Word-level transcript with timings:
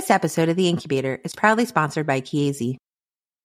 This 0.00 0.10
episode 0.10 0.48
of 0.48 0.56
The 0.56 0.66
Incubator 0.66 1.20
is 1.24 1.34
proudly 1.34 1.66
sponsored 1.66 2.06
by 2.06 2.22
Chiesi. 2.22 2.76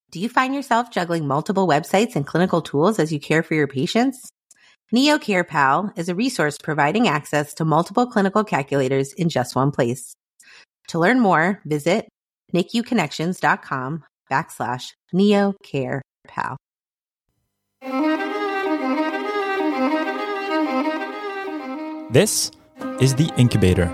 Do 0.10 0.22
you 0.22 0.30
find 0.30 0.56
yourself 0.56 0.90
juggling 0.90 1.28
multiple 1.28 1.68
websites 1.68 2.16
and 2.16 2.26
clinical 2.26 2.62
tools 2.62 2.98
as 2.98 3.12
you 3.12 3.20
care 3.20 3.44
for 3.44 3.56
your 3.56 3.68
patients? 3.68 4.30
Neo 4.90 5.18
Care 5.18 5.46
is 5.98 6.08
a 6.08 6.16
resource 6.16 6.58
providing 6.58 7.10
access 7.10 7.54
to 7.56 7.66
multiple 7.66 8.08
clinical 8.08 8.46
calculators 8.46 9.12
in 9.12 9.28
just 9.28 9.54
one 9.54 9.70
place. 9.70 10.14
To 10.88 10.98
learn 10.98 11.20
more, 11.20 11.60
visit 11.66 12.08
NICUconnections.com 12.54 14.06
backslash 14.32 14.94
Neo 15.12 15.56
Care 15.62 16.02
This 22.12 22.50
is 23.02 23.16
The 23.16 23.30
Incubator, 23.36 23.94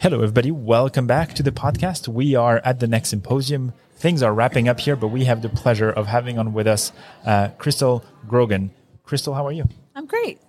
Hello, 0.00 0.16
everybody. 0.22 0.50
Welcome 0.50 1.06
back 1.06 1.34
to 1.34 1.42
the 1.42 1.52
podcast. 1.52 2.08
We 2.08 2.34
are 2.34 2.60
at 2.64 2.80
the 2.80 2.86
NEC 2.86 3.04
symposium. 3.06 3.72
Things 3.96 4.22
are 4.22 4.32
wrapping 4.32 4.66
up 4.68 4.80
here, 4.80 4.96
but 4.96 5.08
we 5.08 5.24
have 5.26 5.42
the 5.42 5.50
pleasure 5.50 5.90
of 5.90 6.06
having 6.06 6.38
on 6.38 6.52
with 6.54 6.66
us 6.66 6.90
uh, 7.26 7.48
Cristal 7.58 8.02
Grogan. 8.26 8.70
Cristal, 9.04 9.34
how 9.34 9.46
are 9.46 9.52
you? 9.52 9.68
I'm 9.94 10.06
great. 10.06 10.40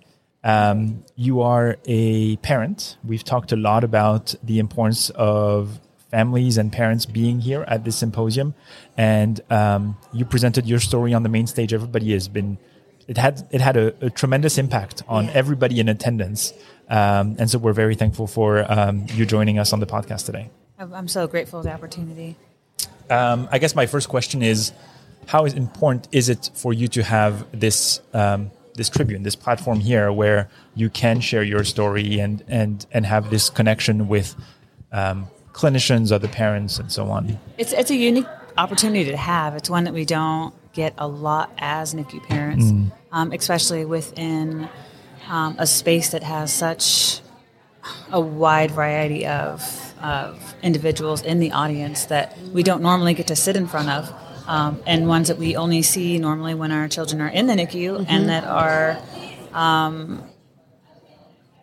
Um, 0.42 1.04
you 1.16 1.42
are 1.42 1.76
a 1.84 2.36
parent. 2.36 2.96
We've 3.04 3.22
talked 3.22 3.52
a 3.52 3.56
lot 3.56 3.84
about 3.84 4.34
the 4.42 4.58
importance 4.58 5.10
of 5.10 5.78
families 6.10 6.56
and 6.56 6.72
parents 6.72 7.04
being 7.04 7.40
here 7.40 7.62
at 7.68 7.84
this 7.84 7.96
symposium, 7.96 8.54
and 8.96 9.38
um, 9.50 9.96
you 10.12 10.24
presented 10.24 10.66
your 10.66 10.80
story 10.80 11.12
on 11.14 11.22
the 11.22 11.28
main 11.28 11.46
stage. 11.46 11.72
Everybody 11.74 12.12
has 12.12 12.26
been 12.26 12.58
it 13.06 13.18
had 13.18 13.46
it 13.50 13.60
had 13.60 13.76
a, 13.76 13.94
a 14.06 14.10
tremendous 14.10 14.58
impact 14.58 15.02
on 15.08 15.26
Yeah. 15.26 15.32
everybody 15.34 15.78
in 15.80 15.88
attendance, 15.88 16.52
um, 16.92 17.36
and 17.38 17.50
so 17.50 17.58
we're 17.58 17.72
very 17.72 17.94
thankful 17.94 18.26
for 18.26 18.70
um, 18.70 19.06
you 19.14 19.24
joining 19.24 19.58
us 19.58 19.72
on 19.72 19.80
the 19.80 19.86
podcast 19.86 20.26
today. 20.26 20.50
I'm 20.78 20.92
I'm 20.92 21.08
so 21.08 21.26
grateful 21.26 21.60
for 21.60 21.68
the 21.68 21.74
opportunity. 21.74 22.36
Um, 23.08 23.48
I 23.50 23.58
guess 23.58 23.74
my 23.74 23.86
first 23.86 24.10
question 24.10 24.42
is, 24.42 24.72
how 25.26 25.46
is 25.46 25.54
important 25.54 26.06
is 26.12 26.28
it 26.28 26.50
for 26.54 26.74
you 26.74 26.88
to 26.88 27.02
have 27.02 27.46
this 27.58 28.02
um, 28.12 28.50
this 28.74 28.90
tribune, 28.90 29.22
this 29.22 29.36
platform 29.36 29.80
here, 29.80 30.12
where 30.12 30.50
you 30.74 30.90
can 30.90 31.20
share 31.20 31.42
your 31.42 31.64
story 31.64 32.20
and 32.20 32.44
and 32.46 32.84
and 32.92 33.06
have 33.06 33.30
this 33.30 33.48
connection 33.48 34.06
with 34.06 34.36
um, 34.92 35.28
clinicians, 35.52 36.12
other 36.12 36.28
parents, 36.28 36.78
and 36.78 36.92
so 36.92 37.10
on? 37.10 37.38
It's 37.56 37.72
it's 37.72 37.90
a 37.90 37.96
unique 37.96 38.26
opportunity 38.58 39.10
to 39.10 39.16
have. 39.16 39.56
It's 39.56 39.70
one 39.70 39.84
that 39.84 39.94
we 39.94 40.04
don't 40.04 40.54
get 40.74 40.92
a 40.98 41.08
lot 41.08 41.50
as 41.56 41.94
NICU 41.94 42.22
parents, 42.24 42.70
um, 43.12 43.32
especially 43.32 43.86
within 43.86 44.68
um, 45.28 45.56
a 45.58 45.66
space 45.66 46.10
that 46.10 46.22
has 46.22 46.52
such 46.52 47.20
a 48.10 48.20
wide 48.20 48.70
variety 48.70 49.26
of 49.26 49.62
of 50.02 50.54
individuals 50.62 51.22
in 51.22 51.38
the 51.38 51.52
audience 51.52 52.06
that 52.06 52.36
we 52.52 52.62
don't 52.64 52.82
normally 52.82 53.14
get 53.14 53.28
to 53.28 53.36
sit 53.36 53.54
in 53.56 53.66
front 53.68 53.88
of. 53.88 54.12
Um, 54.48 54.82
and 54.86 55.06
ones 55.06 55.28
that 55.28 55.38
we 55.38 55.54
only 55.54 55.82
see 55.82 56.18
normally 56.18 56.54
when 56.54 56.72
our 56.72 56.88
children 56.88 57.20
are 57.20 57.28
in 57.28 57.46
the 57.46 57.54
NICU 57.54 58.04
and 58.08 58.28
that 58.28 58.42
are, 58.42 58.98
um, 59.52 60.24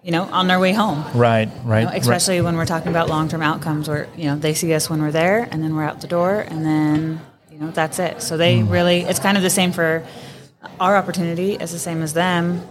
you 0.01 0.11
know, 0.11 0.23
on 0.23 0.47
their 0.47 0.59
way 0.61 0.71
home. 0.71 1.03
Right, 1.13 1.49
right, 1.65 1.81
You 1.81 1.85
know, 1.87 1.91
especially 1.97 2.39
when 2.39 2.55
we're 2.55 2.65
talking 2.65 2.87
about 2.87 3.09
long-term 3.09 3.41
outcomes 3.41 3.89
where 3.89 4.07
you 4.15 4.25
know 4.25 4.37
they 4.37 4.53
see 4.53 4.73
us 4.73 4.89
when 4.89 5.01
we're 5.01 5.11
there 5.11 5.45
and 5.51 5.61
then 5.61 5.75
we're 5.75 5.83
out 5.83 5.99
the 5.99 6.07
door 6.07 6.39
and 6.39 6.65
then 6.65 7.19
you 7.51 7.59
know 7.59 7.71
that's 7.71 7.99
it 7.99 8.21
so 8.21 8.37
they 8.37 8.59
Hmm. 8.61 8.69
really 8.69 9.01
it's 9.01 9.19
kind 9.19 9.35
of 9.35 9.43
the 9.43 9.49
same 9.49 9.73
for 9.73 10.05
our 10.79 10.95
opportunity 10.95 11.55
it's 11.55 11.73
the 11.73 11.79
same 11.79 12.01
as 12.01 12.13
them 12.13 12.61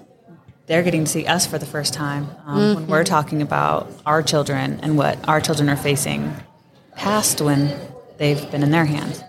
they're 0.68 0.82
getting 0.82 1.04
to 1.04 1.10
see 1.10 1.26
us 1.26 1.46
for 1.46 1.58
the 1.58 1.66
first 1.66 1.94
time 1.94 2.28
um, 2.46 2.74
when 2.74 2.86
we're 2.86 3.04
talking 3.04 3.42
about 3.42 3.90
our 4.06 4.22
children 4.22 4.78
and 4.82 4.96
what 4.96 5.26
our 5.28 5.40
children 5.40 5.68
are 5.68 5.76
facing 5.76 6.32
past 6.94 7.40
when 7.40 7.76
they've 8.18 8.50
been 8.50 8.62
in 8.62 8.70
their 8.70 8.84
hands 8.84 9.22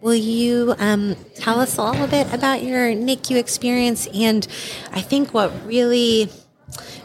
Will 0.00 0.14
you 0.14 0.74
um, 0.78 1.14
tell 1.34 1.60
us 1.60 1.76
a 1.76 1.82
little 1.82 2.06
bit 2.06 2.32
about 2.32 2.62
your 2.62 2.86
NICU 2.86 3.36
experience? 3.36 4.06
And 4.14 4.46
I 4.92 5.02
think 5.02 5.34
what 5.34 5.52
really 5.66 6.30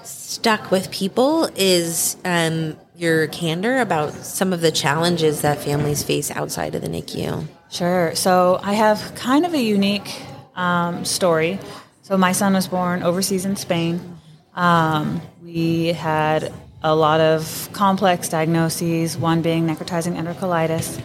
stuck 0.04 0.72
with 0.72 0.90
people 0.92 1.50
is 1.58 2.16
um, 2.24 2.78
your 2.96 3.28
candor 3.28 3.80
about 3.80 4.14
some 4.14 4.54
of 4.54 4.62
the 4.62 4.72
challenges 4.72 5.42
that 5.42 5.60
families 5.60 6.04
face 6.04 6.32
outside 6.32 6.74
of 6.74 6.84
the 6.84 6.88
NICU. 6.88 7.46
Sure. 7.70 8.16
So 8.16 8.62
I 8.64 8.74
have 8.74 9.14
kind 9.16 9.46
of 9.46 9.54
a 9.54 9.62
unique 9.62 10.16
um, 10.56 11.04
story. 11.04 11.60
So 12.06 12.16
my 12.20 12.34
son 12.34 12.54
was 12.54 12.68
born 12.68 13.02
overseas 13.02 13.46
in 13.46 13.56
Spain. 13.56 14.20
Um, 14.54 15.24
we 15.42 15.88
had 15.88 16.54
a 16.84 16.96
lot 16.96 17.20
of 17.20 17.68
complex 17.74 18.30
diagnoses, 18.30 19.18
one 19.18 19.42
being 19.42 19.66
necrotizing 19.66 20.16
enterocolitis. 20.16 21.02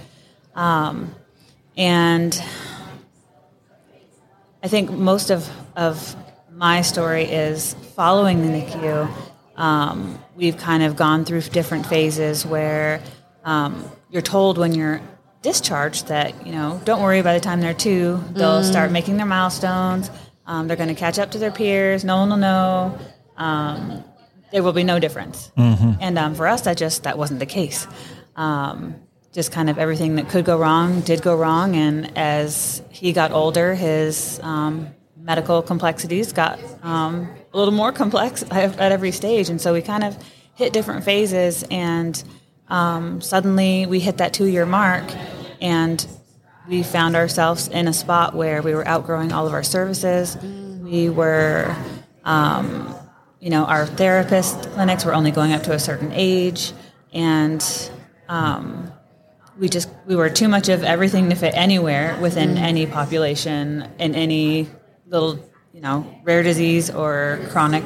Um, 0.55 1.15
and 1.75 2.39
I 4.63 4.69
think 4.69 4.91
most 4.91 5.31
of, 5.31 5.51
of 5.75 6.15
my 6.53 6.83
story 6.83 7.25
is 7.25 7.73
following 7.97 8.43
the 8.43 8.49
NICU. 8.49 9.11
Um, 9.57 10.23
we've 10.37 10.59
kind 10.59 10.83
of 10.83 10.97
gone 10.97 11.25
through 11.25 11.41
different 11.41 11.87
phases 11.87 12.45
where 12.45 13.03
um, 13.43 13.91
you're 14.11 14.21
told 14.21 14.59
when 14.59 14.75
you're 14.75 15.01
discharged 15.41 16.09
that, 16.09 16.47
you 16.47 16.53
know, 16.53 16.79
don't 16.85 17.01
worry, 17.01 17.23
by 17.23 17.33
the 17.33 17.41
time 17.41 17.63
they're 17.63 17.73
two, 17.73 18.23
they'll 18.33 18.63
start 18.63 18.93
making 18.93 19.17
their 19.17 19.25
milestones. 19.25 20.11
Um, 20.51 20.67
they're 20.67 20.77
going 20.77 20.89
to 20.89 20.97
catch 20.97 21.21
up 21.21 21.31
to 21.31 21.39
their 21.39 21.53
peers. 21.53 22.05
No 22.05 22.17
one 22.17 22.31
will 22.31 22.37
know. 22.37 22.99
Um, 23.37 24.03
there 24.51 24.65
will 24.65 24.73
be 24.73 24.83
no 24.83 24.99
difference. 24.99 25.53
And 26.01 26.19
um, 26.19 26.35
for 26.35 26.49
us, 26.49 26.63
that 26.63 26.77
just 26.77 27.05
that 27.05 27.17
wasn't 27.17 27.39
the 27.39 27.47
case. 27.47 27.87
Um, 28.35 28.97
just 29.33 29.53
kind 29.53 29.71
of 29.71 29.79
everything 29.79 30.17
that 30.17 30.29
could 30.29 30.45
go 30.45 30.59
wrong 30.59 31.03
did 31.03 31.23
go 31.23 31.37
wrong, 31.37 31.77
and 31.77 32.19
as 32.19 32.83
he 32.91 33.13
got 33.13 33.31
older, 33.31 33.77
his 33.77 34.41
um, 34.43 34.89
medical 35.17 35.63
complexities 35.63 36.33
got 36.33 36.59
um, 36.83 37.31
a 37.53 37.57
little 37.57 37.73
more 37.73 37.93
complex 37.93 38.43
at 38.51 38.77
at 38.81 38.91
every 38.91 39.13
stage, 39.13 39.51
and 39.51 39.61
so 39.61 39.73
we 39.73 39.83
kind 39.83 40.03
of 40.03 40.19
hit 40.55 40.73
different 40.73 41.05
phases, 41.05 41.65
and 41.71 42.25
um, 42.67 43.21
suddenly 43.21 43.87
we 43.87 44.01
hit 44.01 44.17
that 44.17 44.33
two-year 44.33 44.67
mark, 44.67 45.05
and 45.61 46.05
we 46.69 46.83
found 46.83 47.17
ourselves 47.17 47.69
in 47.69 47.89
a 47.89 47.93
spot 47.93 48.35
where 48.35 48.63
we 48.63 48.75
were 48.75 48.87
outgrowing 48.87 49.33
all 49.33 49.47
of 49.47 49.53
our 49.53 49.63
services. 49.63 50.37
We 50.37 51.09
were 51.09 51.75
um, 52.25 52.95
you 53.41 53.49
know, 53.49 53.65
our 53.65 53.87
therapist 53.87 54.71
clinics 54.73 55.05
were 55.05 55.15
only 55.15 55.31
going 55.31 55.53
up 55.53 55.63
to 55.65 55.73
a 55.73 55.79
certain 55.79 56.13
age, 56.13 56.73
and 57.13 57.65
um, 58.29 58.93
we 59.59 59.69
just 59.69 59.89
we 60.07 60.15
were 60.15 60.29
too 60.29 60.49
much 60.49 60.69
of 60.69 60.85
everything 60.85 61.31
to 61.31 61.35
fit 61.35 61.55
anywhere 61.55 62.19
within 62.21 62.59
any 62.59 62.87
population 62.87 63.89
in 63.99 64.15
any 64.15 64.69
little 65.07 65.39
you 65.73 65.81
know 65.81 66.07
rare 66.23 66.43
disease 66.43 66.91
or 66.91 67.41
chronic 67.49 67.83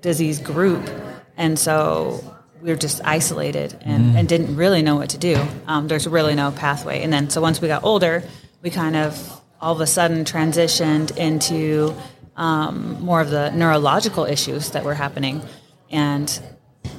disease 0.00 0.38
group, 0.38 0.88
and 1.36 1.58
so 1.58 2.36
we 2.62 2.70
were 2.70 2.76
just 2.76 3.00
isolated 3.04 3.76
and, 3.82 4.16
and 4.16 4.28
didn't 4.28 4.54
really 4.54 4.82
know 4.82 4.96
what 4.96 5.10
to 5.10 5.18
do. 5.18 5.36
Um, 5.66 5.88
there's 5.88 6.06
really 6.06 6.34
no 6.34 6.52
pathway, 6.52 7.02
and 7.02 7.12
then 7.12 7.28
so 7.28 7.40
once 7.40 7.60
we 7.60 7.68
got 7.68 7.82
older, 7.82 8.22
we 8.62 8.70
kind 8.70 8.96
of 8.96 9.42
all 9.60 9.72
of 9.72 9.80
a 9.80 9.86
sudden 9.86 10.24
transitioned 10.24 11.16
into 11.16 11.94
um, 12.36 13.00
more 13.00 13.20
of 13.20 13.30
the 13.30 13.50
neurological 13.50 14.24
issues 14.24 14.70
that 14.70 14.84
were 14.84 14.94
happening, 14.94 15.42
and 15.90 16.40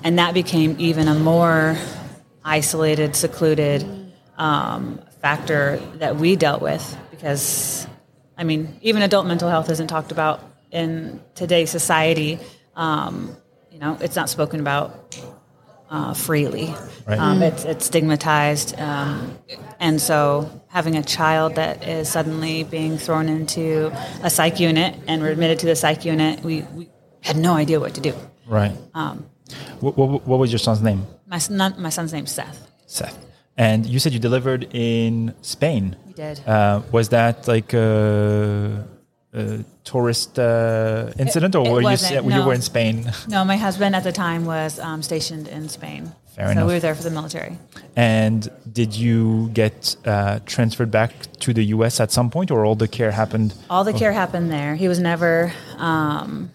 and 0.04 0.20
that 0.20 0.34
became 0.34 0.76
even 0.80 1.08
a 1.08 1.16
more 1.16 1.78
isolated, 2.44 3.16
secluded 3.16 4.12
um, 4.38 5.00
factor 5.22 5.78
that 5.96 6.18
we 6.18 6.36
dealt 6.36 6.62
with 6.62 6.98
because, 7.12 7.88
I 8.38 8.44
mean, 8.44 8.78
even 8.82 9.02
adult 9.02 9.26
mental 9.26 9.50
health 9.50 9.70
isn't 9.70 9.88
talked 9.88 10.12
about 10.12 10.42
in 10.72 11.22
today's 11.36 11.70
society. 11.70 12.40
Um, 12.76 13.36
you 13.72 13.80
know, 13.80 13.98
it's 14.02 14.16
not 14.16 14.30
spoken 14.30 14.60
about 14.60 15.16
uh, 15.94 16.14
freely. 16.14 16.74
Right. 17.06 17.20
Um, 17.20 17.44
it's, 17.44 17.66
it's 17.66 17.86
stigmatized. 17.86 18.78
Um, 18.80 19.38
and 19.80 20.02
so 20.02 20.50
having 20.68 20.96
a 20.96 21.04
child 21.04 21.56
that 21.56 21.88
is 21.88 22.10
suddenly 22.10 22.64
being 22.64 22.98
thrown 22.98 23.30
into 23.30 23.92
a 24.24 24.30
psych 24.30 24.60
unit 24.60 25.00
and 25.08 25.22
we're 25.22 25.30
admitted 25.30 25.60
to 25.60 25.68
the 25.68 25.76
psych 25.76 26.04
unit, 26.04 26.44
we, 26.44 26.64
we 26.74 26.90
had 27.22 27.38
no 27.38 27.54
idea 27.54 27.80
what 27.80 27.94
to 27.94 28.02
do. 28.02 28.16
Right. 28.48 28.76
Um, 28.96 29.30
what, 29.82 29.96
what, 29.96 30.26
what 30.26 30.40
was 30.40 30.52
your 30.52 30.60
son's 30.60 30.82
name? 30.82 31.06
My, 31.28 31.38
son, 31.38 31.76
my 31.78 31.90
son's 31.90 32.12
name's 32.12 32.32
Seth. 32.32 32.72
Seth. 32.88 33.24
And 33.56 33.86
you 33.86 34.00
said 34.00 34.14
you 34.14 34.20
delivered 34.20 34.74
in 34.74 35.36
Spain. 35.42 35.96
We 36.08 36.14
did. 36.14 36.40
Uh, 36.48 36.82
was 36.92 37.10
that 37.10 37.48
like 37.48 37.72
a, 37.74 38.88
a 39.34 39.64
tourist 39.84 40.38
uh, 40.38 41.12
incident, 41.18 41.56
or 41.56 41.66
it 41.66 41.72
were 41.72 41.92
you 41.92 41.98
you 42.16 42.30
no. 42.30 42.48
were 42.48 42.54
in 42.54 42.62
Spain? 42.62 43.12
No, 43.28 43.44
my 43.44 43.58
husband 43.58 43.96
at 43.96 44.04
the 44.04 44.12
time 44.12 44.46
was 44.46 44.80
um, 44.80 45.02
stationed 45.02 45.48
in 45.48 45.70
Spain. 45.70 46.12
Fair 46.36 46.48
so 46.48 46.52
enough. 46.52 46.68
we 46.68 46.74
were 46.74 46.80
there 46.80 46.96
for 46.96 47.04
the 47.04 47.12
military. 47.12 47.58
And 47.96 48.50
did 48.72 48.96
you 48.96 49.50
get 49.50 49.96
uh, 50.06 50.40
transferred 50.46 50.90
back 50.90 51.14
to 51.42 51.54
the 51.54 51.64
U.S. 51.66 52.00
at 52.00 52.12
some 52.12 52.30
point, 52.30 52.50
or 52.50 52.66
all 52.66 52.76
the 52.76 52.88
care 52.88 53.12
happened? 53.12 53.54
All 53.70 53.84
the 53.84 53.94
care 53.94 54.12
happened 54.12 54.52
there. 54.52 54.76
He 54.76 54.88
was 54.88 55.00
never 55.00 55.54
um, 55.78 56.52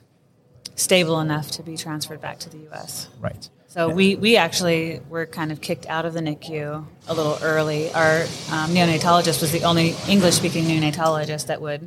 stable 0.75 1.21
enough 1.21 1.51
to 1.53 1.63
be 1.63 1.77
transferred 1.77 2.21
back 2.21 2.39
to 2.41 2.51
the 2.51 2.59
U.S. 2.59 3.09
Right. 3.21 3.49
So 3.71 3.91
we, 3.91 4.17
we 4.17 4.37
actually 4.39 5.01
were 5.11 5.27
kind 5.27 5.53
of 5.53 5.61
kicked 5.61 5.87
out 5.87 6.07
of 6.07 6.15
the 6.15 6.21
NICU 6.21 6.87
a 7.07 7.15
little 7.15 7.39
early. 7.43 7.93
Our 7.93 8.23
um, 8.51 8.71
neonatologist 8.73 9.43
was 9.43 9.53
the 9.53 9.65
only 9.65 9.95
English 10.09 10.37
speaking 10.37 10.65
neonatologist 10.65 11.47
that 11.49 11.61
would 11.61 11.87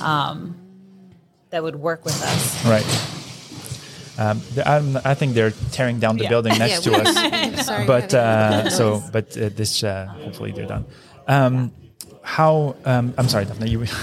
um, 0.00 0.56
that 1.50 1.62
would 1.62 1.76
work 1.76 2.04
with 2.06 2.20
us. 2.22 2.64
Right. 2.64 2.84
Um, 4.18 4.42
I'm, 5.04 5.14
think 5.14 5.34
they're 5.34 5.52
tearing 5.70 6.00
down 6.00 6.16
the 6.16 6.24
Yeah. 6.24 6.30
building 6.30 6.58
next 6.58 6.82
to 6.84 6.94
us. 6.94 7.66
Sorry, 7.66 7.86
but 7.86 8.12
uh, 8.14 8.70
so 8.70 9.02
but 9.12 9.36
uh, 9.36 9.50
this 9.50 9.84
uh, 9.84 10.06
hopefully 10.06 10.52
they're 10.52 10.66
done. 10.66 10.86
Um, 11.28 11.72
how? 12.22 12.74
Um, 12.84 13.14
I'm 13.18 13.28
sorry, 13.28 13.44
Daphna. 13.44 13.68
You. 13.68 13.84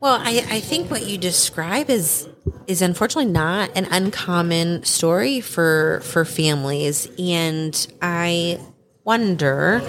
Well, 0.00 0.18
I, 0.20 0.44
I 0.50 0.58
think 0.58 0.90
what 0.90 1.06
you 1.06 1.16
describe 1.16 1.88
is 1.88 2.28
is 2.66 2.82
unfortunately 2.82 3.30
not 3.32 3.70
an 3.76 3.86
uncommon 3.90 4.84
story 4.84 5.40
for 5.40 6.00
for 6.04 6.24
families, 6.24 7.08
and 7.18 7.86
I 8.00 8.60
wonder 9.04 9.82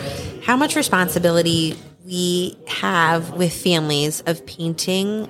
how 0.44 0.58
much 0.58 0.76
responsibility 0.76 1.78
we 2.06 2.58
have 2.68 3.32
with 3.32 3.54
families 3.54 4.22
of 4.22 4.46
painting 4.46 5.30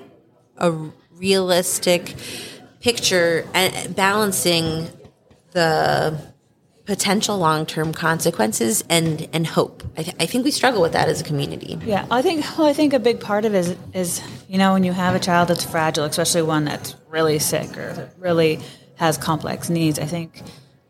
a 0.57 0.71
realistic 1.11 2.15
picture 2.79 3.47
and 3.53 3.95
balancing 3.95 4.87
the 5.51 6.32
potential 6.85 7.37
long-term 7.37 7.93
consequences 7.93 8.83
and 8.89 9.27
and 9.31 9.47
hope. 9.47 9.83
I, 9.97 10.03
th- 10.03 10.15
I 10.19 10.25
think 10.25 10.43
we 10.43 10.51
struggle 10.51 10.81
with 10.81 10.93
that 10.93 11.07
as 11.07 11.21
a 11.21 11.23
community. 11.23 11.79
Yeah, 11.85 12.05
I 12.11 12.21
think 12.21 12.45
well, 12.57 12.67
I 12.67 12.73
think 12.73 12.93
a 12.93 12.99
big 12.99 13.19
part 13.19 13.45
of 13.45 13.55
it 13.55 13.59
is, 13.59 13.77
is 13.93 14.21
you 14.49 14.57
know 14.57 14.73
when 14.73 14.83
you 14.83 14.91
have 14.91 15.15
a 15.15 15.19
child 15.19 15.47
that's 15.47 15.63
fragile, 15.63 16.03
especially 16.05 16.41
one 16.41 16.65
that's 16.65 16.95
really 17.09 17.39
sick 17.39 17.77
or 17.77 18.11
really 18.17 18.59
has 18.95 19.17
complex 19.17 19.69
needs. 19.69 19.97
I 19.97 20.05
think 20.05 20.41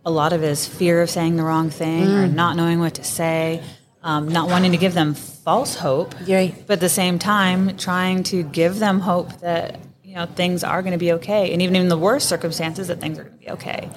a 0.06 0.12
lot 0.12 0.34
of 0.34 0.44
it 0.44 0.50
is 0.50 0.68
fear 0.68 1.02
of 1.02 1.10
saying 1.10 1.38
the 1.38 1.44
wrong 1.44 1.70
thing 1.70 2.10
or 2.10 2.28
not 2.28 2.56
knowing 2.56 2.80
what 2.80 2.96
to 2.96 3.04
say, 3.04 3.64
um, 4.02 4.28
not 4.28 4.50
wanting 4.50 4.72
to 4.72 4.78
give 4.78 4.94
them 4.94 5.14
false 5.14 5.76
hope, 5.76 6.16
You're 6.26 6.50
but 6.68 6.74
at 6.74 6.80
the 6.80 6.90
same 6.90 7.20
time 7.20 7.78
trying 7.78 8.24
to 8.24 8.44
give 8.44 8.80
them 8.80 9.00
hope 9.00 9.40
that 9.42 9.80
you 10.04 10.16
know 10.16 10.26
things 10.26 10.64
are 10.64 10.82
going 10.82 10.94
to 10.94 10.98
be 10.98 11.14
okay, 11.14 11.54
and 11.54 11.62
even 11.62 11.76
in 11.76 11.88
the 11.88 11.98
worst 11.98 12.28
circumstances, 12.28 12.88
that 12.88 13.00
things 13.00 13.20
are 13.20 13.24
going 13.26 13.38
to 13.38 13.46
be 13.46 13.52
okay. 13.52 13.90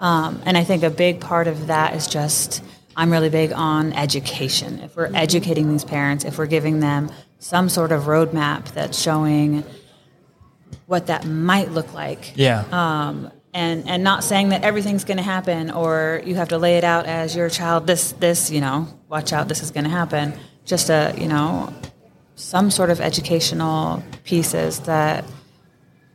Um, 0.00 0.42
and 0.46 0.56
I 0.56 0.64
think 0.64 0.82
a 0.82 0.90
big 0.90 1.20
part 1.20 1.48
of 1.48 1.66
that 1.68 1.94
is 1.94 2.06
just 2.06 2.62
I'm 2.96 3.10
really 3.12 3.30
big 3.30 3.52
on 3.52 3.92
education. 3.92 4.80
If 4.80 4.96
we're 4.96 5.10
educating 5.14 5.70
these 5.70 5.84
parents, 5.84 6.24
if 6.24 6.36
we're 6.38 6.46
giving 6.46 6.80
them 6.80 7.10
some 7.38 7.68
sort 7.68 7.92
of 7.92 8.02
roadmap 8.04 8.72
that's 8.72 9.00
showing 9.00 9.62
what 10.86 11.06
that 11.06 11.24
might 11.26 11.70
look 11.70 11.92
like, 11.94 12.32
Yeah. 12.36 12.64
um, 12.72 13.30
and 13.54 13.88
and 13.88 14.02
not 14.04 14.24
saying 14.24 14.50
that 14.50 14.62
everything's 14.62 15.04
going 15.04 15.16
to 15.16 15.22
happen 15.22 15.70
or 15.70 16.20
you 16.24 16.34
have 16.34 16.48
to 16.48 16.58
lay 16.58 16.76
it 16.76 16.84
out 16.84 17.06
as 17.06 17.34
your 17.34 17.48
child 17.48 17.86
this 17.86 18.12
this 18.12 18.50
you 18.50 18.60
know 18.60 18.86
watch 19.08 19.32
out 19.32 19.48
this 19.48 19.62
is 19.62 19.70
going 19.70 19.84
to 19.84 19.90
happen. 19.90 20.34
Just 20.64 20.90
a 20.90 21.14
you 21.16 21.28
know 21.28 21.72
some 22.34 22.70
sort 22.70 22.90
of 22.90 23.00
educational 23.00 24.02
pieces 24.24 24.80
that 24.80 25.24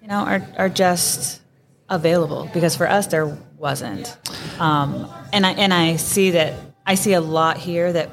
you 0.01 0.07
know 0.07 0.19
are 0.19 0.47
are 0.57 0.69
just 0.69 1.41
available 1.89 2.49
because 2.53 2.75
for 2.75 2.87
us 2.87 3.07
there 3.07 3.37
wasn't 3.67 4.05
um, 4.59 4.89
and 5.35 5.43
I 5.49 5.51
and 5.63 5.71
I 5.73 5.95
see 5.95 6.27
that 6.37 6.51
I 6.85 6.95
see 7.03 7.13
a 7.13 7.21
lot 7.21 7.55
here 7.69 7.87
that 7.93 8.09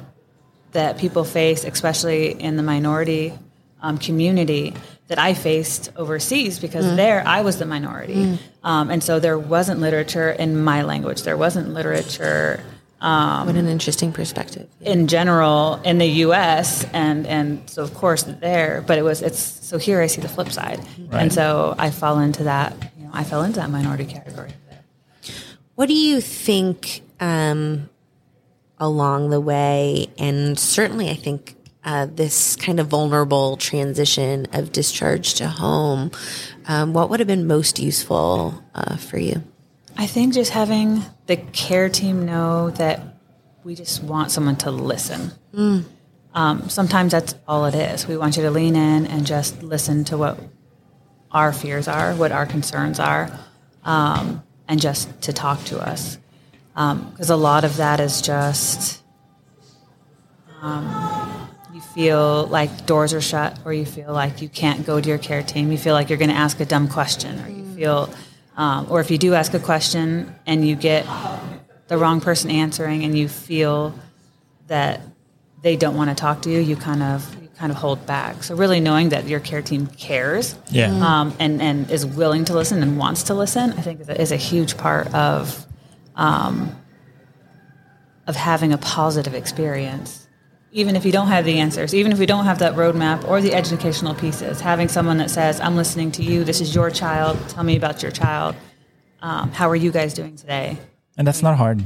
that 0.79 0.93
people 1.05 1.25
face 1.25 1.64
especially 1.64 2.23
in 2.47 2.52
the 2.56 2.62
minority 2.75 3.26
um, 3.82 3.99
community 3.99 4.75
that 5.08 5.19
I 5.19 5.35
faced 5.35 5.91
overseas 5.97 6.61
because 6.67 6.87
there 7.02 7.20
I 7.26 7.41
was 7.43 7.55
the 7.62 7.67
minority 7.67 8.38
um, 8.70 8.91
and 8.93 9.02
so 9.02 9.12
there 9.26 9.38
wasn't 9.55 9.81
literature 9.81 10.31
in 10.44 10.50
my 10.73 10.81
language 10.93 11.20
there 11.29 11.37
wasn't 11.47 11.67
literature 11.81 12.61
what 13.00 13.56
an 13.56 13.67
interesting 13.76 14.12
perspective. 14.12 14.67
in 14.94 15.06
general 15.17 15.81
in 15.91 15.96
the 16.05 16.11
U.S. 16.26 16.85
and 16.93 17.26
and 17.26 17.49
so 17.73 17.82
of 17.82 17.91
course 18.03 18.23
there, 18.46 18.85
but 18.88 18.96
it 19.00 19.05
was 19.11 19.19
it's 19.29 19.41
so 19.70 19.79
here 19.79 19.99
I 20.05 20.08
see 20.14 20.20
the 20.20 20.29
flip 20.37 20.50
side, 20.53 20.79
Right. 21.08 21.23
and 21.23 21.32
so 21.32 21.75
I 21.87 21.88
fall 22.00 22.17
into 22.26 22.43
that. 22.53 22.70
You 22.99 23.05
know, 23.05 23.11
I 23.20 23.25
fell 23.31 23.43
into 23.46 23.58
that 23.62 23.70
minority 23.70 24.05
category. 24.17 24.53
What 25.81 25.88
do 25.88 25.94
you 25.94 26.21
think 26.21 27.00
um, 27.21 27.88
along 28.77 29.31
the 29.31 29.41
way, 29.41 30.09
and 30.19 30.59
certainly 30.59 31.09
I 31.09 31.15
think 31.15 31.56
uh, 31.82 32.05
this 32.05 32.55
kind 32.55 32.79
of 32.79 32.88
vulnerable 32.88 33.56
transition 33.56 34.47
of 34.53 34.73
discharge 34.73 35.32
to 35.37 35.49
home, 35.49 36.11
um, 36.69 36.93
what 36.93 37.09
would 37.09 37.19
have 37.19 37.27
been 37.27 37.47
most 37.47 37.79
useful 37.79 38.62
uh, 38.75 38.99
for 38.99 39.19
you? 39.19 39.43
I 39.97 40.06
think 40.06 40.35
just 40.35 40.50
having 40.50 41.03
the 41.25 41.37
care 41.38 41.88
team 41.88 42.27
know 42.27 42.69
that 42.73 43.00
we 43.65 43.75
just 43.75 44.03
want 44.03 44.31
someone 44.31 44.56
to 44.56 44.71
listen. 44.71 45.32
Um, 46.35 46.69
sometimes 46.69 47.12
that's 47.12 47.35
all 47.49 47.65
it 47.65 47.75
is. 47.75 48.06
We 48.06 48.19
want 48.19 48.37
you 48.37 48.43
to 48.43 48.51
lean 48.51 48.77
in 48.77 49.06
and 49.06 49.27
just 49.27 49.63
listen 49.63 50.05
to 50.05 50.19
what 50.19 50.39
our 51.31 51.55
fears 51.55 51.89
are, 51.89 52.15
what 52.15 52.32
our 52.32 52.44
concerns 52.44 53.01
are, 53.01 53.31
um, 53.82 54.43
and 54.70 54.81
just 54.81 55.20
to 55.22 55.32
talk 55.32 55.62
to 55.65 55.79
us. 55.81 56.17
Because 56.72 57.29
a 57.29 57.36
lot 57.36 57.65
of 57.65 57.77
that 57.77 58.00
is 58.00 58.22
just 58.22 59.03
um, 60.62 61.48
you 61.74 61.81
feel 61.81 62.46
like 62.46 62.86
doors 62.86 63.12
are 63.12 63.20
shut, 63.20 63.58
or 63.65 63.72
you 63.74 63.84
feel 63.84 64.12
like 64.12 64.41
you 64.41 64.48
can't 64.48 64.86
go 64.86 65.00
to 65.00 65.08
your 65.08 65.19
care 65.19 65.43
team. 65.43 65.72
You 65.72 65.79
feel 65.79 65.93
like 65.93 66.08
you're 66.08 66.19
going 66.19 66.31
to 66.31 66.36
ask 66.36 66.60
a 66.60 66.65
dumb 66.65 66.89
question, 66.89 67.41
or 67.41 67.48
you 67.50 67.65
feel, 67.74 68.15
um, 68.56 68.86
or 68.89 69.00
if 69.00 69.10
you 69.10 69.19
do 69.19 69.34
ask 69.34 69.53
a 69.55 69.58
question 69.58 70.34
and 70.46 70.67
you 70.67 70.77
get 70.77 71.05
the 71.89 71.98
wrong 71.98 72.20
person 72.20 72.50
answering, 72.50 73.05
and 73.05 73.19
you 73.19 73.29
feel 73.29 73.93
that 74.69 75.00
they 75.62 75.77
don't 75.77 75.96
want 75.96 76.10
to 76.10 76.17
talk 76.17 76.43
to 76.43 76.50
you, 76.50 76.60
you 76.60 76.77
kind 76.77 77.03
of 77.03 77.36
you 77.43 77.48
kind 77.60 77.70
of 77.70 77.76
hold 77.79 78.00
back. 78.06 78.43
So 78.43 78.55
really 78.55 78.81
knowing 78.81 79.10
that 79.10 79.29
your 79.29 79.38
care 79.40 79.60
team 79.70 79.86
cares, 79.86 80.55
Yeah. 80.70 80.88
um, 81.10 81.34
and 81.38 81.60
and 81.60 81.90
is 81.90 82.05
willing 82.06 82.46
to 82.46 82.55
listen 82.55 82.82
and 82.82 82.96
wants 82.98 83.24
to 83.24 83.34
listen, 83.34 83.67
I 83.81 83.82
think 83.82 84.00
is 84.00 84.08
a, 84.08 84.17
is 84.26 84.32
a 84.32 84.36
huge 84.50 84.72
part 84.79 85.06
of 85.14 85.67
um, 86.17 86.74
of 88.26 88.34
having 88.36 88.72
a 88.72 88.79
positive 88.79 89.34
experience. 89.34 90.26
Even 90.72 90.94
if 90.96 91.05
you 91.05 91.12
don't 91.12 91.26
have 91.29 91.44
the 91.44 91.58
answers, 91.58 91.94
even 91.94 92.12
if 92.12 92.19
we 92.19 92.26
don't 92.26 92.44
have 92.44 92.60
that 92.60 92.74
roadmap 92.76 93.26
or 93.29 93.40
the 93.40 93.52
educational 93.55 94.14
pieces, 94.14 94.60
having 94.60 94.88
someone 94.88 95.19
that 95.19 95.31
says, 95.31 95.60
"I'm 95.60 95.76
listening 95.76 96.12
to 96.12 96.22
you. 96.22 96.44
This 96.44 96.60
is 96.60 96.74
your 96.74 96.90
child. 96.90 97.36
Tell 97.48 97.64
me 97.64 97.76
about 97.76 98.02
your 98.02 98.12
child. 98.12 98.55
Um, 99.20 99.50
how 99.52 99.69
are 99.69 99.76
you 99.84 99.90
guys 99.90 100.14
doing 100.14 100.36
today?" 100.36 100.79
And 101.19 101.26
that's 101.26 101.43
not 101.43 101.56
hard. 101.58 101.82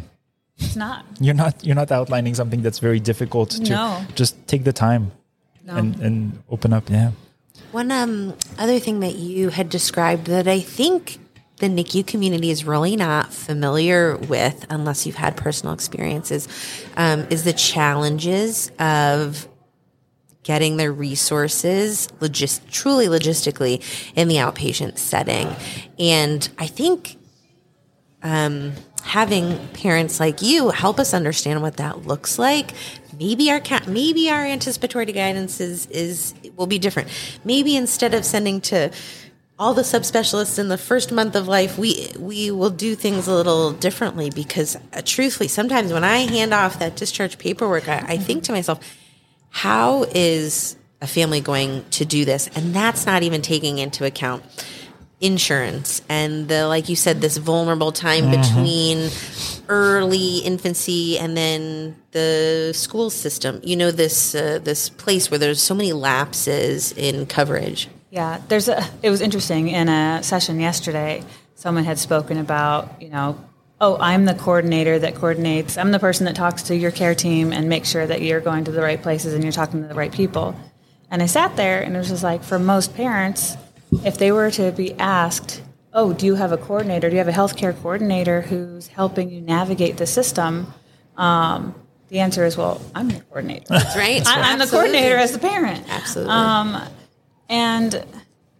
It's 0.58 0.76
not. 0.76 1.04
You're 1.18 1.34
not 1.44 1.64
you're 1.66 1.74
not 1.82 1.90
outlining 1.90 2.34
something 2.34 2.62
that's 2.62 2.78
very 2.78 3.00
difficult 3.00 3.50
to 3.66 3.70
No. 3.72 3.86
just 4.14 4.34
take 4.46 4.62
the 4.64 4.72
time 4.72 5.10
No. 5.64 5.76
and, 5.76 5.98
and 6.00 6.42
open 6.50 6.72
up. 6.72 6.90
Yeah. 6.90 7.12
One 7.72 7.90
um, 7.90 8.34
other 8.58 8.78
thing 8.78 9.00
that 9.00 9.14
you 9.14 9.48
had 9.48 9.68
described 9.68 10.26
that 10.26 10.46
I 10.46 10.60
think 10.60 11.18
the 11.58 11.66
NICU 11.66 12.06
community 12.06 12.50
is 12.50 12.64
really 12.64 12.96
not 12.96 13.32
familiar 13.32 14.16
with, 14.16 14.66
unless 14.70 15.06
you've 15.06 15.16
had 15.16 15.36
personal 15.36 15.72
experiences, 15.72 16.48
um, 16.96 17.26
is 17.30 17.44
the 17.44 17.52
challenges 17.52 18.70
of 18.78 19.48
getting 20.42 20.76
their 20.76 20.92
resources 20.92 22.08
logis- 22.20 22.60
truly 22.70 23.06
logistically 23.06 23.82
in 24.14 24.28
the 24.28 24.36
outpatient 24.36 24.98
setting. 24.98 25.48
And 25.98 26.46
I 26.58 26.66
think 26.66 27.16
um, 28.22 28.72
having 29.02 29.58
parents 29.68 30.20
like 30.20 30.42
you 30.42 30.70
help 30.70 30.98
us 30.98 31.14
understand 31.14 31.62
what 31.62 31.78
that 31.78 32.06
looks 32.06 32.38
like 32.38 32.72
maybe 33.18 33.50
our 33.50 33.60
maybe 33.86 34.30
our 34.30 34.44
anticipatory 34.44 35.06
guidance 35.06 35.60
is 35.60 35.86
is 35.86 36.34
will 36.56 36.66
be 36.66 36.78
different. 36.78 37.08
Maybe 37.44 37.76
instead 37.76 38.14
of 38.14 38.24
sending 38.24 38.60
to 38.62 38.90
all 39.58 39.72
the 39.72 39.82
subspecialists 39.82 40.58
in 40.58 40.68
the 40.68 40.78
first 40.78 41.12
month 41.12 41.36
of 41.36 41.46
life, 41.46 41.78
we 41.78 42.08
we 42.18 42.50
will 42.50 42.70
do 42.70 42.94
things 42.94 43.28
a 43.28 43.34
little 43.34 43.72
differently 43.72 44.30
because, 44.30 44.76
uh, 44.92 45.02
truthfully, 45.04 45.48
sometimes 45.48 45.92
when 45.92 46.04
I 46.04 46.18
hand 46.18 46.52
off 46.52 46.78
that 46.80 46.96
discharge 46.96 47.38
paperwork, 47.38 47.88
I, 47.88 48.04
I 48.08 48.16
think 48.16 48.44
to 48.44 48.52
myself, 48.52 48.80
how 49.50 50.04
is 50.14 50.76
a 51.00 51.06
family 51.06 51.40
going 51.40 51.84
to 51.90 52.04
do 52.04 52.24
this? 52.24 52.48
And 52.56 52.74
that's 52.74 53.06
not 53.06 53.22
even 53.22 53.42
taking 53.42 53.78
into 53.78 54.04
account 54.04 54.42
insurance 55.20 56.02
and 56.08 56.48
the 56.48 56.66
like 56.66 56.88
you 56.88 56.96
said 56.96 57.20
this 57.20 57.36
vulnerable 57.36 57.92
time 57.92 58.30
between 58.30 59.08
early 59.68 60.38
infancy 60.38 61.18
and 61.18 61.36
then 61.36 61.96
the 62.10 62.72
school 62.74 63.08
system 63.08 63.60
you 63.62 63.76
know 63.76 63.90
this 63.90 64.34
uh, 64.34 64.58
this 64.62 64.88
place 64.88 65.30
where 65.30 65.38
there's 65.38 65.62
so 65.62 65.74
many 65.74 65.92
lapses 65.92 66.92
in 66.92 67.24
coverage 67.26 67.88
Yeah, 68.14 68.40
there's 68.46 68.68
a. 68.68 68.80
It 69.02 69.10
was 69.10 69.20
interesting 69.20 69.66
in 69.70 69.88
a 69.88 70.22
session 70.22 70.60
yesterday. 70.60 71.24
Someone 71.56 71.82
had 71.82 71.98
spoken 71.98 72.38
about, 72.38 73.02
you 73.02 73.08
know, 73.08 73.36
oh, 73.80 73.96
I'm 73.98 74.24
the 74.24 74.34
coordinator 74.34 75.00
that 75.00 75.16
coordinates. 75.16 75.76
I'm 75.76 75.90
the 75.90 75.98
person 75.98 76.24
that 76.26 76.36
talks 76.36 76.62
to 76.64 76.76
your 76.76 76.92
care 76.92 77.16
team 77.16 77.52
and 77.52 77.68
makes 77.68 77.88
sure 77.90 78.06
that 78.06 78.22
you're 78.22 78.40
going 78.40 78.62
to 78.66 78.70
the 78.70 78.82
right 78.82 79.02
places 79.02 79.34
and 79.34 79.42
you're 79.42 79.52
talking 79.52 79.82
to 79.82 79.88
the 79.88 79.96
right 79.96 80.12
people. 80.12 80.54
And 81.10 81.24
I 81.24 81.26
sat 81.26 81.56
there 81.56 81.82
and 81.82 81.96
it 81.96 81.98
was 81.98 82.08
just 82.08 82.22
like, 82.22 82.44
for 82.44 82.56
most 82.60 82.94
parents, 82.94 83.56
if 84.04 84.18
they 84.18 84.32
were 84.32 84.50
to 84.52 84.72
be 84.72 84.94
asked, 84.94 85.62
oh, 85.92 86.12
do 86.12 86.26
you 86.26 86.34
have 86.34 86.52
a 86.52 86.56
coordinator? 86.56 87.08
Do 87.08 87.16
you 87.16 87.18
have 87.18 87.28
a 87.28 87.32
healthcare 87.32 87.74
coordinator 87.80 88.42
who's 88.42 88.88
helping 88.88 89.30
you 89.30 89.40
navigate 89.40 89.96
the 89.96 90.06
system? 90.06 90.72
Um, 91.16 91.74
the 92.08 92.20
answer 92.20 92.44
is, 92.44 92.56
well, 92.56 92.80
I'm 92.94 93.08
the 93.08 93.20
coordinator. 93.20 93.66
that's 93.68 93.96
right 93.96 94.26
I, 94.26 94.52
I'm 94.52 94.58
the 94.58 94.66
coordinator 94.66 95.16
as 95.16 95.32
the 95.32 95.38
parent. 95.38 95.84
absolutely 95.88 96.32
Um, 96.32 96.82
and, 97.48 98.04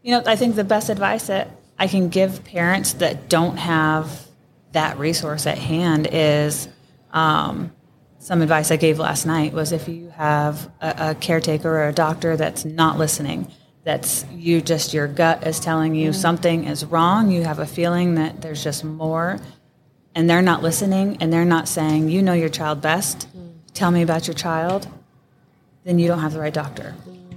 you 0.02 0.12
know, 0.12 0.22
I 0.26 0.36
think 0.36 0.56
the 0.56 0.64
best 0.64 0.88
advice 0.88 1.26
that 1.26 1.50
I 1.78 1.88
can 1.88 2.08
give 2.08 2.44
parents 2.44 2.94
that 2.94 3.28
don't 3.28 3.56
have 3.56 4.26
that 4.72 4.98
resource 4.98 5.46
at 5.46 5.58
hand 5.58 6.08
is 6.10 6.68
um, 7.12 7.72
some 8.18 8.42
advice 8.42 8.70
I 8.70 8.76
gave 8.76 8.98
last 8.98 9.26
night 9.26 9.52
was 9.52 9.72
if 9.72 9.88
you 9.88 10.10
have 10.10 10.70
a, 10.80 10.94
a 11.10 11.14
caretaker 11.14 11.68
or 11.68 11.88
a 11.88 11.92
doctor 11.92 12.36
that's 12.36 12.64
not 12.64 12.98
listening, 12.98 13.50
that's 13.84 14.24
you 14.32 14.60
just 14.60 14.94
your 14.94 15.06
gut 15.06 15.46
is 15.46 15.60
telling 15.60 15.94
you 15.94 16.10
mm. 16.10 16.14
something 16.14 16.64
is 16.64 16.84
wrong, 16.84 17.30
you 17.30 17.44
have 17.44 17.58
a 17.58 17.66
feeling 17.66 18.16
that 18.16 18.40
there's 18.40 18.64
just 18.64 18.82
more, 18.82 19.38
and 20.14 20.28
they're 20.28 20.42
not 20.42 20.62
listening 20.62 21.18
and 21.20 21.32
they're 21.32 21.44
not 21.44 21.68
saying, 21.68 22.08
you 22.08 22.22
know 22.22 22.32
your 22.32 22.48
child 22.48 22.80
best, 22.80 23.28
mm. 23.36 23.52
tell 23.74 23.90
me 23.90 24.02
about 24.02 24.26
your 24.26 24.34
child, 24.34 24.88
then 25.84 25.98
you 25.98 26.08
don't 26.08 26.20
have 26.20 26.32
the 26.32 26.40
right 26.40 26.54
doctor. 26.54 26.94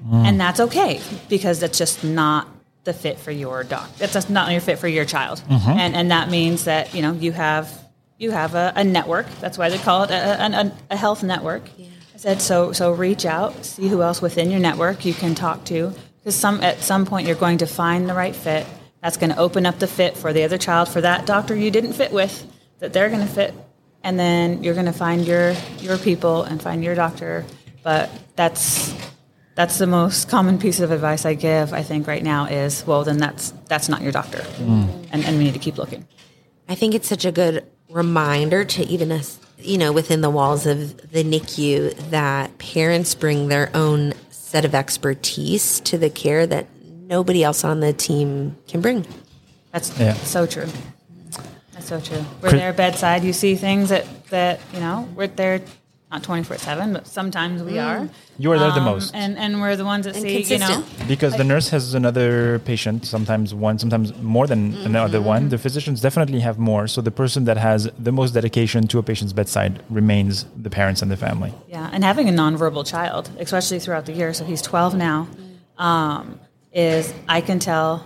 Mm. 0.09 0.25
And 0.25 0.39
that's 0.39 0.59
okay 0.61 1.01
because 1.27 1.59
that's 1.59 1.77
just 1.77 2.03
not 2.03 2.47
the 2.85 2.93
fit 2.93 3.19
for 3.19 3.31
your 3.31 3.65
dog. 3.65 3.89
That's 3.97 4.13
just 4.13 4.29
not 4.29 4.49
your 4.51 4.61
fit 4.61 4.79
for 4.79 4.87
your 4.87 5.03
child. 5.03 5.43
Mm-hmm. 5.49 5.69
And 5.69 5.95
and 5.95 6.11
that 6.11 6.29
means 6.29 6.63
that, 6.63 6.95
you 6.95 7.01
know, 7.01 7.11
you 7.11 7.33
have 7.33 7.69
you 8.17 8.31
have 8.31 8.55
a, 8.55 8.71
a 8.77 8.83
network. 8.85 9.27
That's 9.41 9.57
why 9.57 9.69
they 9.69 9.77
call 9.77 10.03
it 10.03 10.11
a, 10.11 10.41
a, 10.41 10.71
a 10.91 10.95
health 10.95 11.21
network. 11.21 11.63
I 12.15 12.17
said 12.17 12.41
so 12.41 12.71
so 12.71 12.93
reach 12.93 13.25
out, 13.25 13.65
see 13.65 13.89
who 13.89 14.01
else 14.01 14.21
within 14.21 14.49
your 14.49 14.61
network 14.61 15.03
you 15.03 15.13
can 15.13 15.35
talk 15.35 15.65
to 15.65 15.93
because 16.27 16.37
some 16.37 16.61
at 16.61 16.81
some 16.81 17.05
point 17.05 17.25
you're 17.25 17.37
going 17.37 17.59
to 17.59 17.65
find 17.65 18.09
the 18.09 18.13
right 18.13 18.35
fit. 18.35 18.67
That's 19.01 19.15
going 19.15 19.29
to 19.29 19.37
open 19.37 19.65
up 19.65 19.79
the 19.79 19.87
fit 19.87 20.17
for 20.17 20.33
the 20.33 20.43
other 20.43 20.57
child 20.57 20.89
for 20.89 20.99
that 20.99 21.25
doctor 21.25 21.55
you 21.55 21.71
didn't 21.71 21.93
fit 21.93 22.11
with 22.11 22.45
that 22.79 22.91
they're 22.91 23.07
going 23.07 23.25
to 23.25 23.33
fit. 23.33 23.53
And 24.03 24.19
then 24.19 24.61
you're 24.61 24.73
going 24.73 24.87
to 24.87 24.91
find 24.91 25.25
your 25.25 25.55
your 25.77 25.97
people 25.97 26.43
and 26.43 26.61
find 26.61 26.83
your 26.83 26.95
doctor. 26.95 27.45
But 27.81 28.09
that's 28.35 28.93
that's 29.55 29.77
the 29.77 29.87
most 29.87 30.27
common 30.27 30.59
piece 30.59 30.81
of 30.81 30.91
advice 30.91 31.25
I 31.25 31.33
give 31.33 31.71
I 31.71 31.81
think 31.81 32.07
right 32.07 32.21
now 32.21 32.47
is 32.47 32.85
well 32.85 33.05
then 33.05 33.19
that's 33.19 33.51
that's 33.69 33.87
not 33.87 34.01
your 34.01 34.11
doctor. 34.11 34.39
Mm. 34.39 35.07
And, 35.13 35.23
and 35.23 35.37
we 35.37 35.45
need 35.45 35.53
to 35.53 35.59
keep 35.59 35.77
looking. 35.77 36.05
I 36.67 36.75
think 36.75 36.93
it's 36.93 37.07
such 37.07 37.23
a 37.23 37.31
good 37.31 37.65
reminder 37.89 38.65
to 38.65 38.83
even 38.83 39.13
us, 39.13 39.39
you 39.59 39.77
know, 39.77 39.93
within 39.93 40.19
the 40.19 40.29
walls 40.29 40.65
of 40.65 41.09
the 41.09 41.23
NICU 41.23 42.09
that 42.09 42.57
parents 42.57 43.15
bring 43.15 43.47
their 43.47 43.71
own 43.73 44.13
set 44.47 44.63
of 44.63 44.73
expertise 44.73 45.81
to 45.81 45.97
the 45.97 46.09
care 46.09 46.47
that 46.47 46.65
nobody 47.01 47.43
else 47.43 47.65
on 47.65 47.81
the 47.81 47.91
team 47.91 48.55
can 48.67 48.79
bring. 48.79 49.05
that's 49.73 49.91
Yeah. 49.99 50.13
so 50.13 50.45
true 50.45 50.67
that's 51.73 51.87
so 51.89 51.99
true 51.99 52.23
we're 52.41 52.49
Chris- 52.49 52.53
there 52.61 52.71
bedside 52.73 53.23
you 53.25 53.33
see 53.33 53.55
things 53.55 53.89
that 53.89 54.05
that 54.29 54.61
you 54.73 54.79
know 54.79 55.07
we're 55.15 55.27
there 55.27 55.59
not 56.11 56.23
24 56.23 56.57
7 56.57 56.93
but 56.93 57.05
sometimes 57.05 57.61
we 57.61 57.77
are 57.77 58.07
You 58.39 58.51
are 58.53 58.59
there 58.59 58.71
the 58.71 58.77
Um, 58.79 58.85
most. 58.85 59.13
and 59.13 59.37
and 59.37 59.59
we're 59.61 59.75
the 59.75 59.83
ones 59.83 60.05
that 60.05 60.15
And 60.15 60.23
see 60.23 60.41
you 60.53 60.59
know 60.59 60.67
consistent. 60.67 61.07
because 61.07 61.35
the 61.35 61.43
nurse 61.43 61.67
has 61.69 61.93
another 61.93 62.59
patient, 62.59 63.05
sometimes 63.05 63.53
one, 63.53 63.77
sometimes 63.79 64.07
more 64.21 64.47
than 64.47 64.61
another 64.85 65.19
one. 65.21 65.49
The 65.49 65.57
physicians 65.57 65.99
definitely 66.01 66.39
have 66.47 66.57
more. 66.57 66.87
So 66.87 67.01
the 67.01 67.11
person 67.11 67.43
that 67.45 67.57
has 67.57 67.89
the 68.07 68.11
most 68.19 68.31
dedication 68.39 68.87
to 68.91 68.99
a 68.99 69.03
patient's 69.03 69.33
bedside 69.33 69.73
remains 69.89 70.45
the 70.65 70.69
parents 70.69 71.01
and 71.01 71.09
the 71.11 71.17
family. 71.17 71.51
Yeah, 71.67 71.89
and 71.93 72.03
having 72.03 72.29
a 72.29 72.31
nonverbal 72.31 72.85
child, 72.95 73.29
especially 73.39 73.79
throughout 73.79 74.05
the 74.05 74.13
year, 74.13 74.33
so 74.33 74.45
he's 74.45 74.61
12 74.61 74.95
now, 74.95 75.27
um, 75.77 76.39
is 76.71 77.13
I 77.27 77.41
can 77.41 77.59
tell 77.59 78.05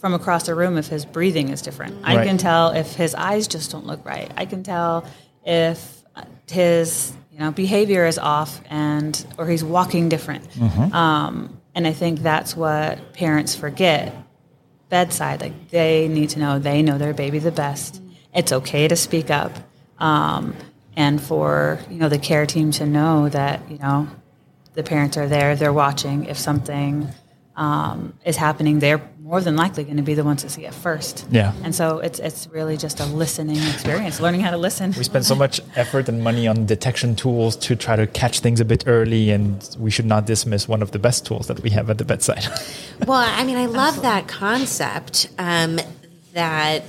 from 0.00 0.14
across 0.14 0.42
the 0.46 0.54
room 0.54 0.76
if 0.78 0.88
his 0.88 1.04
breathing 1.04 1.48
is 1.50 1.60
different. 1.62 1.94
I 2.02 2.16
Right. 2.16 2.26
can 2.26 2.38
tell 2.38 2.70
if 2.70 2.94
his 2.96 3.14
eyes 3.14 3.46
just 3.46 3.70
don't 3.72 3.86
look 3.86 4.02
right. 4.04 4.30
I 4.36 4.44
can 4.46 4.62
tell 4.62 5.04
if 5.44 6.02
his 6.50 7.12
you 7.36 7.42
know 7.44 7.50
behavior 7.50 8.06
is 8.06 8.18
off 8.18 8.62
and 8.70 9.26
or 9.36 9.46
he's 9.46 9.62
walking 9.62 10.08
different. 10.08 10.44
Um, 10.94 11.60
and 11.74 11.86
I 11.86 11.92
think 11.92 12.20
that's 12.20 12.56
what 12.56 13.12
parents 13.12 13.54
forget 13.54 14.14
bedside. 14.88 15.42
Like 15.42 15.68
they 15.68 16.08
need 16.08 16.30
to 16.30 16.38
know 16.38 16.58
they 16.58 16.80
know 16.80 16.96
their 16.96 17.12
baby 17.12 17.38
the 17.38 17.52
best. 17.52 18.00
It's 18.34 18.52
okay 18.52 18.88
to 18.88 18.96
speak 18.96 19.30
up, 19.30 19.52
um, 19.98 20.56
and 20.96 21.20
for 21.20 21.78
you 21.90 21.98
know 21.98 22.08
the 22.08 22.18
care 22.18 22.46
team 22.46 22.70
to 22.72 22.86
know 22.86 23.28
that 23.28 23.70
you 23.70 23.78
know 23.78 24.08
the 24.72 24.82
parents 24.82 25.18
are 25.18 25.28
there, 25.28 25.56
they're 25.56 25.72
watching. 25.74 26.24
If 26.24 26.38
something 26.38 27.08
um, 27.54 28.14
is 28.24 28.36
happening, 28.36 28.78
they're 28.78 29.02
more 29.26 29.40
than 29.40 29.56
likely 29.56 29.82
going 29.82 29.96
to 29.96 30.04
be 30.04 30.14
the 30.14 30.22
ones 30.22 30.42
to 30.42 30.48
see 30.48 30.64
it 30.66 30.72
first. 30.72 31.26
Yeah. 31.32 31.52
And 31.64 31.74
so 31.74 31.98
it's 31.98 32.20
it's 32.20 32.46
really 32.52 32.76
just 32.76 33.00
a 33.00 33.06
listening 33.06 33.56
experience, 33.56 34.20
learning 34.20 34.42
how 34.42 34.52
to 34.52 34.56
listen. 34.56 34.94
We 34.96 35.02
spend 35.02 35.26
so 35.26 35.34
much 35.34 35.60
effort 35.74 36.08
and 36.08 36.22
money 36.22 36.46
on 36.46 36.64
detection 36.64 37.16
tools 37.16 37.56
to 37.56 37.74
try 37.74 37.96
to 37.96 38.06
catch 38.06 38.38
things 38.38 38.60
a 38.60 38.64
bit 38.64 38.84
early, 38.86 39.32
and 39.32 39.76
we 39.80 39.90
should 39.90 40.06
not 40.06 40.26
dismiss 40.26 40.68
one 40.68 40.80
of 40.80 40.92
the 40.92 41.00
best 41.00 41.26
tools 41.26 41.48
that 41.48 41.60
we 41.60 41.70
have 41.70 41.90
at 41.90 41.98
the 41.98 42.04
bedside. 42.04 42.46
Well, 43.06 43.18
I 43.18 43.44
mean, 43.44 43.58
I 43.58 43.66
love 43.66 44.00
that 44.02 44.26
concept 44.26 45.28
um, 45.38 45.78
that, 46.32 46.82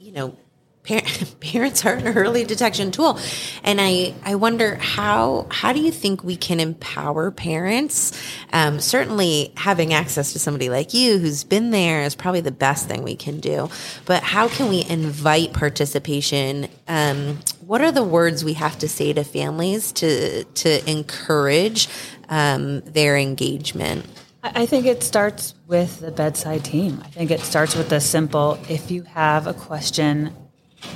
you 0.00 0.10
know, 0.10 0.30
par- 0.30 0.43
parents 1.40 1.86
are 1.86 1.94
an 1.94 2.08
early 2.08 2.44
detection 2.44 2.90
tool. 2.90 3.18
And 3.62 3.80
I, 3.80 4.14
I 4.22 4.34
wonder 4.34 4.74
how, 4.76 5.46
how 5.50 5.72
do 5.72 5.80
you 5.80 5.90
think 5.90 6.22
we 6.22 6.36
can 6.36 6.60
empower 6.60 7.30
parents? 7.30 8.12
Um, 8.52 8.80
certainly 8.80 9.52
having 9.56 9.94
access 9.94 10.34
to 10.34 10.38
somebody 10.38 10.68
like 10.68 10.92
you 10.92 11.18
who's 11.18 11.42
been 11.42 11.70
there 11.70 12.02
is 12.02 12.14
probably 12.14 12.42
the 12.42 12.52
best 12.52 12.86
thing 12.86 13.02
we 13.02 13.16
can 13.16 13.40
do. 13.40 13.70
But 14.04 14.22
how 14.22 14.48
can 14.48 14.68
we 14.68 14.84
invite 14.84 15.54
participation? 15.54 16.68
Um, 16.86 17.38
what 17.60 17.80
are 17.80 17.92
the 17.92 18.04
words 18.04 18.44
we 18.44 18.52
have 18.54 18.78
to 18.80 18.88
say 18.88 19.14
to 19.14 19.24
families 19.24 19.90
to, 19.92 20.44
to 20.44 20.90
encourage 20.90 21.88
um, 22.28 22.80
their 22.82 23.16
engagement? 23.16 24.04
I 24.42 24.52
I 24.64 24.66
think 24.66 24.84
it 24.84 25.02
starts 25.02 25.54
with 25.66 26.00
the 26.00 26.10
bedside 26.10 26.66
team. 26.66 27.00
I 27.02 27.08
think 27.08 27.30
it 27.30 27.40
starts 27.40 27.74
with 27.74 27.88
the 27.88 28.00
simple 28.00 28.58
if 28.68 28.90
you 28.90 29.02
have 29.04 29.46
a 29.46 29.54
question, 29.54 30.34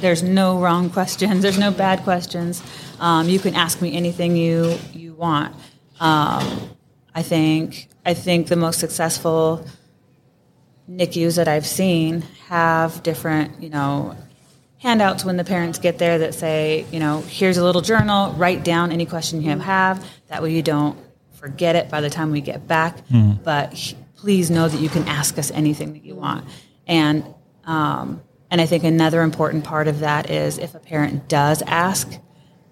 there's 0.01 0.23
no 0.23 0.59
wrong 0.59 0.91
questions, 0.91 1.43
there's 1.43 1.59
no 1.59 1.71
bad 1.71 2.01
questions. 2.01 2.63
Um, 3.01 3.29
you 3.29 3.39
can 3.39 3.55
ask 3.55 3.81
me 3.81 3.97
anything 3.97 4.37
you, 4.37 4.77
you 4.93 5.15
want. 5.15 5.55
Um, 6.01 6.71
I 7.15 7.23
think 7.23 7.89
I 8.07 8.15
think 8.15 8.47
the 8.47 8.57
most 8.57 8.79
successful 8.79 9.67
NICUs 10.89 11.37
that 11.37 11.49
I've 11.49 11.67
seen 11.67 12.23
have 12.49 13.03
different, 13.03 13.63
you 13.63 13.69
know, 13.69 14.17
handouts 14.79 15.25
when 15.25 15.37
the 15.37 15.45
parents 15.45 15.79
get 15.79 15.99
there 15.99 16.19
that 16.19 16.35
say, 16.35 16.87
you 16.93 17.01
know, 17.01 17.21
here's 17.23 17.59
a 17.59 17.65
little 17.65 17.83
journal, 17.83 18.33
write 18.33 18.65
down 18.65 18.93
any 18.93 19.05
question 19.05 19.43
you 19.43 19.59
have. 19.59 20.05
That 20.29 20.43
way 20.43 20.53
you 20.53 20.63
don't 20.63 20.97
forget 21.33 21.77
it 21.77 21.91
by 21.91 22.01
the 22.01 22.09
time 22.11 22.31
we 22.31 22.41
get 22.41 22.67
back. 22.67 22.97
But 23.43 23.95
please 24.17 24.51
know 24.51 24.69
that 24.69 24.81
you 24.81 24.89
can 24.89 25.07
ask 25.09 25.39
us 25.39 25.51
anything 25.51 25.93
that 25.93 26.05
you 26.05 26.15
want. 26.15 26.45
And 26.87 27.25
um, 27.65 28.23
and 28.51 28.61
I 28.61 28.67
think 28.67 28.85
another 28.85 29.23
important 29.23 29.65
part 29.65 29.89
of 29.89 30.01
that 30.01 30.31
is 30.31 30.59
if 30.59 30.75
a 30.75 30.79
parent 30.79 31.29
does 31.29 31.63
ask, 31.63 32.19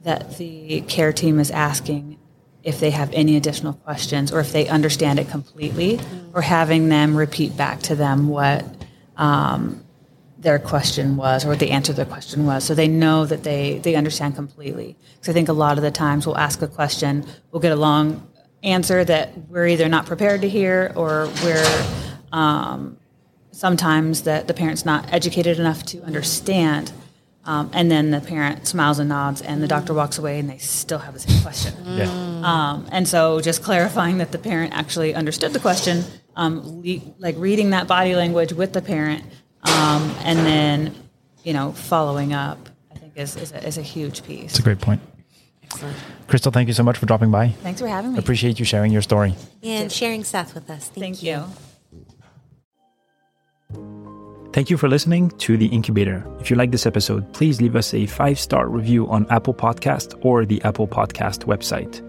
that 0.06 0.38
the 0.38 0.82
care 0.82 1.12
team 1.12 1.40
is 1.40 1.50
asking 1.50 2.16
if 2.62 2.78
they 2.78 2.90
have 2.90 3.10
any 3.12 3.36
additional 3.36 3.72
questions 3.72 4.32
or 4.32 4.38
if 4.38 4.52
they 4.52 4.68
understand 4.68 5.18
it 5.18 5.28
completely, 5.28 5.98
or 6.32 6.42
having 6.42 6.88
them 6.88 7.16
repeat 7.16 7.56
back 7.56 7.80
to 7.80 7.96
them 7.96 8.28
what 8.28 8.64
um, 9.16 9.84
their 10.38 10.60
question 10.60 11.16
was 11.16 11.44
or 11.44 11.48
what 11.48 11.58
the 11.58 11.70
answer 11.72 11.92
to 11.92 11.96
their 11.96 12.06
question 12.06 12.46
was. 12.46 12.62
So 12.62 12.74
they 12.74 12.86
know 12.86 13.26
that 13.26 13.42
they 13.42 13.78
they 13.78 13.96
understand 13.96 14.36
completely. 14.36 14.96
Because 15.14 15.28
i 15.28 15.32
think 15.32 15.48
a 15.48 15.52
lot 15.52 15.76
of 15.76 15.82
the 15.82 15.90
times 15.90 16.26
we'll 16.26 16.38
ask 16.38 16.62
a 16.62 16.68
question 16.68 17.24
we'll 17.50 17.62
get 17.62 17.72
a 17.72 17.76
long 17.76 18.28
answer 18.62 19.04
that 19.04 19.36
we're 19.48 19.66
either 19.66 19.88
not 19.88 20.06
prepared 20.06 20.40
to 20.42 20.48
hear 20.48 20.92
or 20.94 21.28
we're 21.42 21.86
um, 22.32 22.96
sometimes 23.56 24.22
that 24.22 24.46
the 24.48 24.54
parent's 24.54 24.84
not 24.84 25.10
educated 25.12 25.58
enough 25.58 25.82
to 25.86 26.02
understand 26.02 26.92
um, 27.46 27.70
and 27.72 27.90
then 27.90 28.10
the 28.10 28.20
parent 28.20 28.66
smiles 28.66 28.98
and 28.98 29.08
nods 29.08 29.40
and 29.40 29.62
the 29.62 29.68
doctor 29.68 29.94
walks 29.94 30.18
away 30.18 30.38
and 30.40 30.50
they 30.50 30.58
still 30.58 30.98
have 30.98 31.14
the 31.14 31.20
same 31.20 31.40
question 31.42 31.72
Yeah. 31.86 32.10
um, 32.44 32.86
and 32.90 33.06
so 33.08 33.40
just 33.40 33.62
clarifying 33.62 34.18
that 34.18 34.30
the 34.32 34.38
parent 34.38 34.72
actually 34.74 35.14
understood 35.14 35.52
the 35.52 35.60
question, 35.60 36.04
um, 36.34 36.82
le- 36.84 37.00
like 37.18 37.36
reading 37.38 37.70
that 37.70 37.86
body 37.86 38.14
language 38.14 38.52
with 38.52 38.72
the 38.72 38.82
parent, 38.82 39.22
um, 39.62 40.02
and 40.20 40.38
then, 40.40 40.94
you 41.44 41.52
know, 41.52 41.72
following 41.72 42.32
up, 42.34 42.58
I 42.92 42.98
think 42.98 43.12
is, 43.16 43.36
is, 43.36 43.52
a, 43.52 43.66
is 43.66 43.78
a 43.78 43.82
huge 43.82 44.22
piece. 44.24 44.50
It's 44.50 44.58
a 44.58 44.62
great 44.62 44.80
point. 44.80 45.00
Cristal, 46.28 46.52
thank 46.52 46.68
you 46.68 46.74
so 46.74 46.82
much 46.82 46.98
for 46.98 47.06
dropping 47.06 47.30
by. 47.30 47.48
Thanks 47.62 47.80
for 47.80 47.88
having 47.88 48.12
me. 48.12 48.18
Appreciate 48.18 48.58
you 48.58 48.64
sharing 48.64 48.92
your 48.92 49.02
story. 49.02 49.34
And 49.62 49.90
sharing 49.90 50.24
Seth 50.24 50.54
with 50.54 50.68
us. 50.70 50.88
Thank, 50.88 51.18
Thank 51.18 51.22
you. 51.22 51.44
Thank 54.56 54.70
you 54.70 54.78
for 54.78 54.88
listening 54.88 55.28
to 55.32 55.58
The 55.58 55.66
Incubator. 55.66 56.26
If 56.40 56.48
you 56.48 56.56
like 56.56 56.70
this 56.70 56.86
episode, 56.86 57.30
please 57.34 57.60
leave 57.60 57.76
us 57.76 57.92
a 57.92 58.06
five 58.06 58.38
star 58.38 58.70
review 58.70 59.06
on 59.10 59.26
Apple 59.28 59.52
Podcast 59.52 60.18
or 60.24 60.46
the 60.46 60.62
Apple 60.62 60.88
Podcast 60.88 61.44
website. 61.44 62.00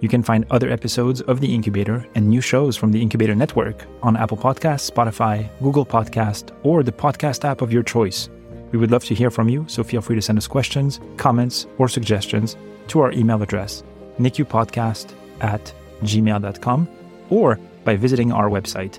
You 0.00 0.08
can 0.08 0.22
find 0.22 0.46
other 0.50 0.70
episodes 0.70 1.20
of 1.20 1.42
The 1.42 1.54
Incubator 1.54 2.08
and 2.14 2.26
new 2.26 2.40
shows 2.40 2.74
from 2.74 2.90
the 2.90 3.02
Incubator 3.02 3.34
Network 3.34 3.84
on 4.02 4.16
Apple 4.16 4.38
Podcasts, 4.38 4.90
Spotify, 4.90 5.46
Google 5.60 5.84
Podcast, 5.84 6.56
or 6.62 6.82
the 6.82 6.90
podcast 6.90 7.44
app 7.44 7.60
of 7.60 7.70
your 7.70 7.82
choice. 7.82 8.30
We 8.72 8.78
would 8.78 8.90
love 8.90 9.04
to 9.04 9.14
hear 9.14 9.30
from 9.30 9.50
you, 9.50 9.66
so 9.68 9.84
feel 9.84 10.00
free 10.00 10.16
to 10.16 10.22
send 10.22 10.38
us 10.38 10.46
questions, 10.46 11.00
comments, 11.18 11.66
or 11.76 11.90
suggestions 11.90 12.56
to 12.88 13.00
our 13.00 13.12
email 13.12 13.42
address, 13.42 13.82
nicupodcast 14.18 15.12
at 15.42 15.70
gmail.com, 16.00 16.88
or 17.28 17.58
by 17.84 17.94
visiting 17.94 18.32
our 18.32 18.48
website, 18.48 18.98